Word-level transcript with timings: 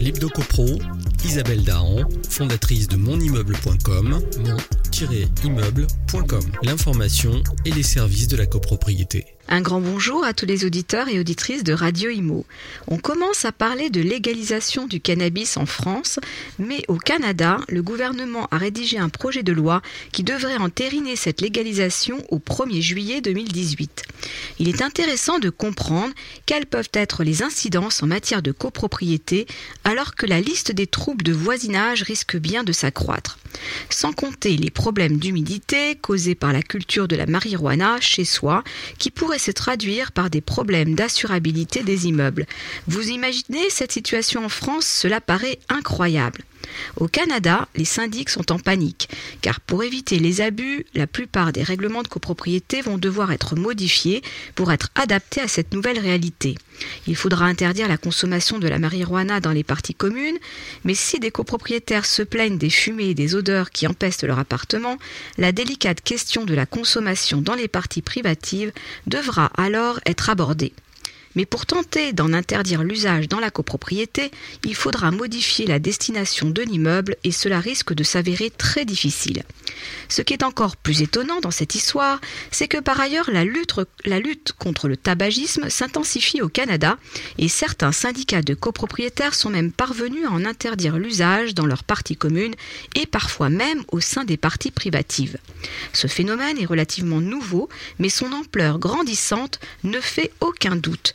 L'Hebdo-Copro, 0.00 0.66
Isabelle 1.24 1.62
Dahan, 1.62 2.08
fondatrice 2.28 2.88
de 2.88 2.96
monimmeuble.com, 2.96 4.20
mon-immeuble.com. 4.40 6.44
L'information 6.62 7.42
et 7.64 7.70
les 7.70 7.82
services 7.82 8.28
de 8.28 8.36
la 8.36 8.44
copropriété. 8.46 9.26
Un 9.52 9.62
grand 9.62 9.80
bonjour 9.80 10.22
à 10.22 10.32
tous 10.32 10.46
les 10.46 10.64
auditeurs 10.64 11.08
et 11.08 11.18
auditrices 11.18 11.64
de 11.64 11.72
Radio 11.72 12.08
Imo. 12.08 12.46
On 12.86 12.98
commence 12.98 13.44
à 13.44 13.50
parler 13.50 13.90
de 13.90 14.00
légalisation 14.00 14.86
du 14.86 15.00
cannabis 15.00 15.56
en 15.56 15.66
France, 15.66 16.20
mais 16.60 16.84
au 16.86 16.94
Canada, 16.98 17.56
le 17.68 17.82
gouvernement 17.82 18.46
a 18.52 18.58
rédigé 18.58 18.96
un 18.96 19.08
projet 19.08 19.42
de 19.42 19.52
loi 19.52 19.82
qui 20.12 20.22
devrait 20.22 20.58
entériner 20.58 21.16
cette 21.16 21.40
légalisation 21.40 22.24
au 22.28 22.38
1er 22.38 22.80
juillet 22.80 23.20
2018. 23.20 24.04
Il 24.60 24.68
est 24.68 24.82
intéressant 24.82 25.40
de 25.40 25.50
comprendre 25.50 26.14
quelles 26.46 26.66
peuvent 26.66 26.90
être 26.92 27.24
les 27.24 27.42
incidences 27.42 28.04
en 28.04 28.06
matière 28.06 28.42
de 28.42 28.52
copropriété 28.52 29.48
alors 29.82 30.14
que 30.14 30.26
la 30.26 30.40
liste 30.40 30.70
des 30.70 30.86
troubles 30.86 31.24
de 31.24 31.32
voisinage 31.32 32.04
risque 32.04 32.36
bien 32.36 32.62
de 32.62 32.70
s'accroître. 32.70 33.40
Sans 33.88 34.12
compter 34.12 34.56
les 34.56 34.70
problèmes 34.70 35.18
d'humidité 35.18 35.96
causés 35.96 36.36
par 36.36 36.52
la 36.52 36.62
culture 36.62 37.08
de 37.08 37.16
la 37.16 37.26
marijuana 37.26 38.00
chez 38.00 38.24
soi 38.24 38.62
qui 38.98 39.10
pourraient 39.10 39.39
se 39.40 39.50
traduire 39.50 40.12
par 40.12 40.30
des 40.30 40.40
problèmes 40.40 40.94
d'assurabilité 40.94 41.82
des 41.82 42.06
immeubles. 42.06 42.46
Vous 42.86 43.08
imaginez 43.08 43.70
cette 43.70 43.92
situation 43.92 44.44
en 44.44 44.48
France? 44.48 44.86
Cela 44.86 45.20
paraît 45.20 45.58
incroyable. 45.68 46.42
Au 46.96 47.08
Canada, 47.08 47.68
les 47.76 47.84
syndics 47.84 48.30
sont 48.30 48.52
en 48.52 48.58
panique, 48.58 49.08
car 49.40 49.60
pour 49.60 49.82
éviter 49.82 50.18
les 50.18 50.40
abus, 50.40 50.86
la 50.94 51.06
plupart 51.06 51.52
des 51.52 51.62
règlements 51.62 52.02
de 52.02 52.08
copropriété 52.08 52.80
vont 52.82 52.98
devoir 52.98 53.32
être 53.32 53.56
modifiés 53.56 54.22
pour 54.54 54.72
être 54.72 54.88
adaptés 54.94 55.40
à 55.40 55.48
cette 55.48 55.72
nouvelle 55.72 55.98
réalité. 55.98 56.56
Il 57.06 57.16
faudra 57.16 57.46
interdire 57.46 57.88
la 57.88 57.98
consommation 57.98 58.58
de 58.58 58.68
la 58.68 58.78
marijuana 58.78 59.40
dans 59.40 59.52
les 59.52 59.64
parties 59.64 59.94
communes, 59.94 60.38
mais 60.84 60.94
si 60.94 61.18
des 61.18 61.30
copropriétaires 61.30 62.06
se 62.06 62.22
plaignent 62.22 62.58
des 62.58 62.70
fumées 62.70 63.10
et 63.10 63.14
des 63.14 63.34
odeurs 63.34 63.70
qui 63.70 63.86
empestent 63.86 64.24
leur 64.24 64.38
appartement, 64.38 64.98
la 65.38 65.52
délicate 65.52 66.00
question 66.00 66.44
de 66.44 66.54
la 66.54 66.66
consommation 66.66 67.40
dans 67.40 67.54
les 67.54 67.68
parties 67.68 68.02
privatives 68.02 68.72
devra 69.06 69.50
alors 69.56 70.00
être 70.06 70.30
abordée. 70.30 70.72
Mais 71.36 71.46
pour 71.46 71.66
tenter 71.66 72.12
d'en 72.12 72.32
interdire 72.32 72.82
l'usage 72.82 73.28
dans 73.28 73.38
la 73.38 73.50
copropriété, 73.50 74.30
il 74.64 74.74
faudra 74.74 75.10
modifier 75.10 75.66
la 75.66 75.78
destination 75.78 76.50
de 76.50 76.62
l'immeuble 76.62 77.16
et 77.24 77.30
cela 77.30 77.60
risque 77.60 77.92
de 77.92 78.02
s'avérer 78.02 78.50
très 78.50 78.84
difficile. 78.84 79.44
Ce 80.08 80.22
qui 80.22 80.32
est 80.32 80.42
encore 80.42 80.76
plus 80.76 81.02
étonnant 81.02 81.40
dans 81.40 81.50
cette 81.50 81.74
histoire, 81.74 82.20
c'est 82.50 82.68
que 82.68 82.78
par 82.78 83.00
ailleurs 83.00 83.30
la 83.30 83.44
lutte, 83.44 84.52
contre 84.58 84.88
le 84.88 84.96
tabagisme 84.96 85.70
s'intensifie 85.70 86.42
au 86.42 86.48
Canada 86.48 86.98
et 87.38 87.48
certains 87.48 87.92
syndicats 87.92 88.42
de 88.42 88.54
copropriétaires 88.54 89.34
sont 89.34 89.50
même 89.50 89.72
parvenus 89.72 90.26
à 90.26 90.30
en 90.30 90.44
interdire 90.44 90.98
l'usage 90.98 91.54
dans 91.54 91.66
leurs 91.66 91.84
parties 91.84 92.16
communes 92.16 92.54
et 92.96 93.06
parfois 93.06 93.48
même 93.48 93.84
au 93.88 94.00
sein 94.00 94.24
des 94.24 94.36
parties 94.36 94.70
privatives. 94.70 95.38
Ce 95.92 96.06
phénomène 96.06 96.58
est 96.58 96.66
relativement 96.66 97.20
nouveau, 97.20 97.68
mais 97.98 98.08
son 98.08 98.32
ampleur 98.32 98.78
grandissante 98.78 99.60
ne 99.84 100.00
fait 100.00 100.32
aucun 100.40 100.76
doute. 100.76 101.14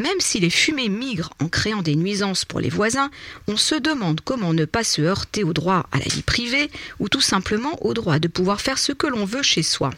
Même 0.00 0.18
si 0.18 0.40
les 0.40 0.48
fumées 0.48 0.88
migrent 0.88 1.34
en 1.40 1.48
créant 1.48 1.82
des 1.82 1.94
nuisances 1.94 2.46
pour 2.46 2.58
les 2.58 2.70
voisins, 2.70 3.10
on 3.48 3.58
se 3.58 3.74
demande 3.74 4.22
comment 4.22 4.54
ne 4.54 4.64
pas 4.64 4.82
se 4.82 5.02
heurter 5.02 5.44
au 5.44 5.52
droit 5.52 5.86
à 5.92 5.98
la 5.98 6.06
vie 6.06 6.22
privée 6.22 6.70
ou 7.00 7.10
tout 7.10 7.20
simplement 7.20 7.76
au 7.84 7.92
droit 7.92 8.18
de 8.18 8.26
pouvoir 8.26 8.62
faire 8.62 8.78
ce 8.78 8.92
que 8.92 9.06
l'on 9.06 9.26
veut 9.26 9.42
chez 9.42 9.62
soi. 9.62 9.90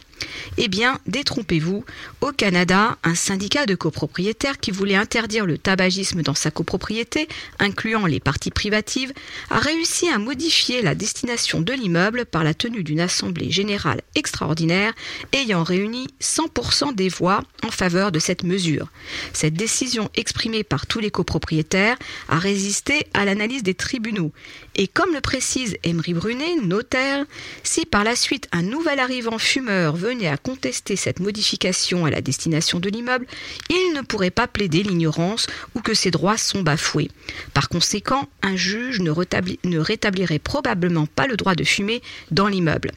Eh 0.57 0.67
bien, 0.67 0.99
détrompez-vous, 1.07 1.85
au 2.21 2.31
Canada, 2.31 2.97
un 3.03 3.15
syndicat 3.15 3.65
de 3.65 3.75
copropriétaires 3.75 4.59
qui 4.59 4.71
voulait 4.71 4.95
interdire 4.95 5.45
le 5.45 5.57
tabagisme 5.57 6.21
dans 6.21 6.33
sa 6.33 6.51
copropriété, 6.51 7.27
incluant 7.59 8.05
les 8.05 8.19
parties 8.19 8.51
privatives, 8.51 9.13
a 9.49 9.59
réussi 9.59 10.09
à 10.09 10.19
modifier 10.19 10.81
la 10.81 10.95
destination 10.95 11.61
de 11.61 11.73
l'immeuble 11.73 12.25
par 12.25 12.43
la 12.43 12.53
tenue 12.53 12.83
d'une 12.83 12.99
assemblée 12.99 13.51
générale 13.51 14.01
extraordinaire 14.15 14.93
ayant 15.33 15.63
réuni 15.63 16.07
100% 16.21 16.95
des 16.95 17.09
voix 17.09 17.41
en 17.63 17.71
faveur 17.71 18.11
de 18.11 18.19
cette 18.19 18.43
mesure. 18.43 18.87
Cette 19.33 19.53
décision 19.53 19.92
exprimée 20.15 20.63
par 20.63 20.87
tous 20.87 20.99
les 20.99 21.11
copropriétaires 21.11 21.97
a 22.27 22.39
résisté 22.39 23.07
à 23.13 23.25
l'analyse 23.25 23.63
des 23.63 23.73
tribunaux. 23.73 24.31
Et 24.75 24.87
comme 24.87 25.13
le 25.13 25.21
précise 25.21 25.77
Emery 25.83 26.13
Brunet, 26.13 26.55
notaire, 26.63 27.25
si 27.63 27.85
par 27.85 28.03
la 28.03 28.15
suite 28.15 28.47
un 28.51 28.63
nouvel 28.63 28.99
arrivant 28.99 29.37
fumeur 29.37 29.95
venait 29.95 30.27
à 30.27 30.37
contester 30.37 30.95
cette 30.95 31.19
modification 31.19 32.05
à 32.05 32.09
la 32.09 32.21
destination 32.21 32.79
de 32.79 32.89
l'immeuble, 32.89 33.27
il 33.69 33.93
ne 33.95 34.01
pourrait 34.01 34.31
pas 34.31 34.47
plaider 34.47 34.83
l'ignorance 34.83 35.47
ou 35.75 35.81
que 35.81 35.93
ses 35.93 36.11
droits 36.11 36.37
sont 36.37 36.61
bafoués. 36.61 37.11
Par 37.53 37.69
conséquent, 37.69 38.27
un 38.41 38.55
juge 38.55 38.99
ne, 38.99 39.11
ne 39.63 39.79
rétablirait 39.79 40.39
probablement 40.39 41.05
pas 41.05 41.27
le 41.27 41.37
droit 41.37 41.55
de 41.55 41.63
fumer 41.63 42.01
dans 42.31 42.47
l'immeuble. 42.47 42.91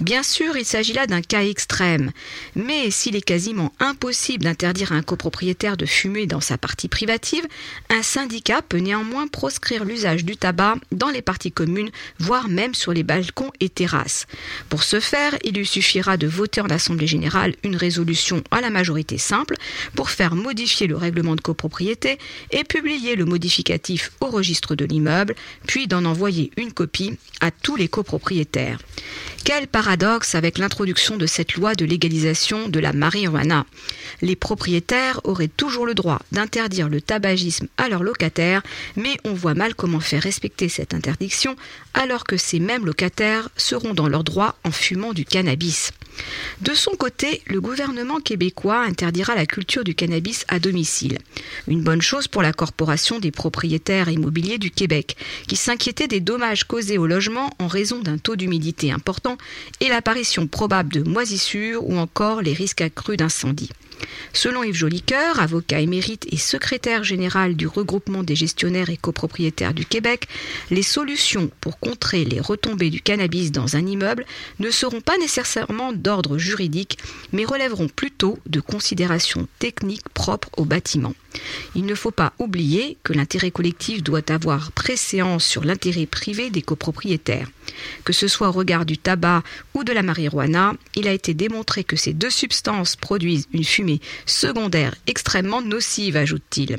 Bien 0.00 0.22
sûr, 0.22 0.56
il 0.56 0.64
s'agit 0.64 0.92
là 0.92 1.06
d'un 1.06 1.22
cas 1.22 1.42
extrême, 1.42 2.12
mais 2.54 2.90
s'il 2.90 3.16
est 3.16 3.22
quasiment 3.22 3.72
impossible 3.78 4.44
d'interdire 4.44 4.92
à 4.92 4.96
un 4.96 5.02
copropriétaire 5.02 5.76
de 5.76 5.86
fumer 5.86 6.26
dans 6.26 6.40
sa 6.40 6.58
partie 6.58 6.88
privative, 6.88 7.46
un 7.88 8.02
syndicat 8.02 8.62
peut 8.62 8.78
néanmoins 8.78 9.26
proscrire 9.28 9.84
l'usage 9.84 10.24
du 10.24 10.36
tabac 10.36 10.76
dans 10.90 11.10
les 11.10 11.22
parties 11.22 11.52
communes, 11.52 11.90
voire 12.18 12.48
même 12.48 12.74
sur 12.74 12.92
les 12.92 13.02
balcons 13.02 13.52
et 13.60 13.68
terrasses. 13.68 14.26
Pour 14.68 14.82
ce 14.82 15.00
faire, 15.00 15.36
il 15.44 15.54
lui 15.54 15.66
suffira 15.66 16.16
de 16.16 16.26
voter 16.26 16.60
en 16.60 16.70
Assemblée 16.70 17.06
générale 17.06 17.54
une 17.62 17.76
résolution 17.76 18.42
à 18.50 18.60
la 18.60 18.70
majorité 18.70 19.18
simple 19.18 19.54
pour 19.94 20.10
faire 20.10 20.34
modifier 20.34 20.86
le 20.86 20.96
règlement 20.96 21.36
de 21.36 21.40
copropriété 21.40 22.18
et 22.50 22.64
publier 22.64 23.16
le 23.16 23.24
modificatif 23.24 24.12
au 24.20 24.26
registre 24.26 24.74
de 24.74 24.84
l'immeuble, 24.84 25.34
puis 25.66 25.86
d'en 25.86 26.04
envoyer 26.04 26.50
une 26.56 26.72
copie 26.72 27.16
à 27.40 27.50
tous 27.50 27.76
les 27.76 27.88
copropriétaires. 27.88 28.78
Quel 29.44 29.66
paradoxe 29.66 30.36
avec 30.36 30.56
l'introduction 30.56 31.16
de 31.16 31.26
cette 31.26 31.54
loi 31.54 31.74
de 31.74 31.84
légalisation 31.84 32.68
de 32.68 32.78
la 32.78 32.92
marijuana. 32.92 33.66
Les 34.20 34.36
propriétaires 34.36 35.20
auraient 35.24 35.48
toujours 35.48 35.84
le 35.84 35.94
droit 35.94 36.20
d'interdire 36.30 36.88
le 36.88 37.00
tabagisme 37.00 37.66
à 37.76 37.88
leurs 37.88 38.04
locataires, 38.04 38.62
mais 38.96 39.16
on 39.24 39.34
voit 39.34 39.54
mal 39.54 39.74
comment 39.74 39.98
faire 39.98 40.22
respecter 40.22 40.68
cette 40.68 40.94
interdiction 40.94 41.56
alors 41.92 42.22
que 42.22 42.36
ces 42.36 42.60
mêmes 42.60 42.86
locataires 42.86 43.48
seront 43.56 43.94
dans 43.94 44.08
leurs 44.08 44.22
droits 44.22 44.54
en 44.62 44.70
fumant 44.70 45.12
du 45.12 45.24
cannabis. 45.24 45.90
De 46.60 46.74
son 46.74 46.92
côté, 46.92 47.42
le 47.46 47.60
gouvernement 47.60 48.20
québécois 48.20 48.80
interdira 48.82 49.34
la 49.34 49.46
culture 49.46 49.84
du 49.84 49.94
cannabis 49.94 50.44
à 50.48 50.58
domicile. 50.58 51.18
Une 51.66 51.82
bonne 51.82 52.02
chose 52.02 52.28
pour 52.28 52.42
la 52.42 52.52
Corporation 52.52 53.18
des 53.18 53.30
propriétaires 53.30 54.08
immobiliers 54.08 54.58
du 54.58 54.70
Québec, 54.70 55.16
qui 55.48 55.56
s'inquiétait 55.56 56.08
des 56.08 56.20
dommages 56.20 56.64
causés 56.64 56.98
au 56.98 57.06
logement 57.06 57.50
en 57.58 57.66
raison 57.66 58.00
d'un 58.00 58.18
taux 58.18 58.36
d'humidité 58.36 58.92
important 58.92 59.38
et 59.80 59.88
l'apparition 59.88 60.46
probable 60.46 60.92
de 60.92 61.02
moisissures 61.02 61.88
ou 61.88 61.96
encore 61.96 62.42
les 62.42 62.52
risques 62.52 62.80
accrus 62.80 63.16
d'incendie. 63.16 63.70
Selon 64.32 64.62
Yves 64.62 64.74
Jolicoeur, 64.74 65.40
avocat 65.40 65.80
émérite 65.80 66.26
et 66.30 66.36
secrétaire 66.36 67.04
général 67.04 67.54
du 67.54 67.66
regroupement 67.66 68.22
des 68.22 68.36
gestionnaires 68.36 68.90
et 68.90 68.96
copropriétaires 68.96 69.74
du 69.74 69.84
Québec, 69.84 70.28
les 70.70 70.82
solutions 70.82 71.50
pour 71.60 71.78
contrer 71.78 72.24
les 72.24 72.40
retombées 72.40 72.90
du 72.90 73.00
cannabis 73.00 73.52
dans 73.52 73.76
un 73.76 73.86
immeuble 73.86 74.24
ne 74.58 74.70
seront 74.70 75.00
pas 75.00 75.18
nécessairement 75.18 75.92
d'ordre 75.92 76.38
juridique, 76.38 76.98
mais 77.32 77.44
relèveront 77.44 77.88
plutôt 77.88 78.38
de 78.46 78.60
considérations 78.60 79.48
techniques 79.58 80.08
propres 80.08 80.50
au 80.56 80.64
bâtiment. 80.64 81.14
Il 81.74 81.86
ne 81.86 81.94
faut 81.94 82.10
pas 82.10 82.32
oublier 82.38 82.98
que 83.02 83.12
l'intérêt 83.12 83.50
collectif 83.50 84.02
doit 84.02 84.30
avoir 84.30 84.72
préséance 84.72 85.44
sur 85.44 85.64
l'intérêt 85.64 86.06
privé 86.06 86.50
des 86.50 86.62
copropriétaires. 86.62 87.48
Que 88.04 88.12
ce 88.12 88.28
soit 88.28 88.48
au 88.48 88.52
regard 88.52 88.86
du 88.86 88.98
tabac 88.98 89.42
ou 89.74 89.84
de 89.84 89.92
la 89.92 90.02
marijuana, 90.02 90.74
il 90.94 91.08
a 91.08 91.12
été 91.12 91.34
démontré 91.34 91.84
que 91.84 91.96
ces 91.96 92.12
deux 92.12 92.30
substances 92.30 92.96
produisent 92.96 93.48
une 93.52 93.64
fumée 93.64 94.00
secondaire 94.26 94.94
extrêmement 95.06 95.62
nocive, 95.62 96.16
ajoute-t-il. 96.16 96.78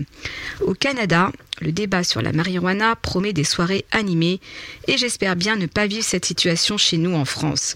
Au 0.62 0.74
Canada, 0.74 1.31
le 1.63 1.72
débat 1.72 2.03
sur 2.03 2.22
la 2.22 2.31
marijuana 2.31 2.95
promet 2.95 3.33
des 3.33 3.44
soirées 3.44 3.86
animées 3.92 4.39
et 4.88 4.98
j'espère 4.98 5.36
bien 5.36 5.56
ne 5.56 5.65
pas 5.65 5.88
vivre 5.88 6.04
cette 6.04 6.25
situation 6.25 6.77
chez 6.77 6.98
nous 6.98 7.15
en 7.15 7.25
France. 7.25 7.75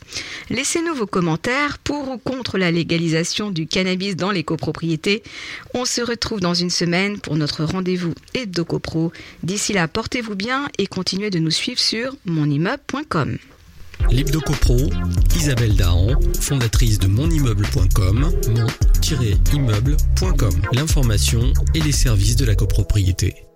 Laissez-nous 0.50 0.94
vos 0.94 1.08
commentaires 1.08 1.78
pour 1.80 2.10
ou 2.10 2.18
contre 2.18 2.58
la 2.58 2.72
légalisation 2.72 3.50
du 3.50 3.68
cannabis 3.68 4.16
dans 4.16 4.32
les 4.32 4.44
copropriétés. 4.44 5.24
On 5.74 5.86
se 5.86 6.02
retrouve 6.02 6.40
dans 6.40 6.54
une 6.54 6.70
semaine 6.70 7.20
pour 7.20 7.36
notre 7.36 7.64
rendez-vous 7.64 8.14
hebdo-copro. 8.34 9.12
D'ici 9.44 9.74
là, 9.74 9.88
portez-vous 9.88 10.36
bien 10.36 10.68
et 10.78 10.88
continuez 10.88 11.30
de 11.30 11.40
nous 11.40 11.52
suivre 11.52 11.80
sur 11.80 12.16
monimmeuble.com. 12.26 13.38
L'Hebdo-Copro, 14.12 14.78
Isabelle 15.36 15.76
Dahan, 15.76 16.20
fondatrice 16.40 17.00
de 17.00 17.08
monimmeuble.com, 17.08 18.32
mon-immeuble.com. 18.48 20.54
L'information 20.74 21.52
et 21.74 21.82
les 21.82 21.92
services 21.92 22.36
de 22.36 22.46
la 22.46 22.54
copropriété. 22.56 23.47